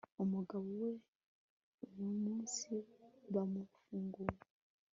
[0.23, 0.91] umugabo we
[1.85, 2.71] uyumunsi
[3.33, 4.35] bamufunguye